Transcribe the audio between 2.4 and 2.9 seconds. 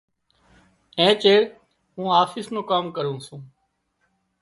نُون ڪام